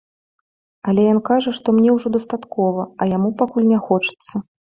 Але 0.91 1.03
ён 1.11 1.19
кажа, 1.29 1.53
што 1.57 1.67
мне 1.81 1.89
ўжо 1.97 2.07
дастаткова, 2.15 2.87
а 2.97 3.11
яму 3.15 3.29
пакуль 3.45 3.71
не 3.73 3.79
хочацца. 3.93 4.35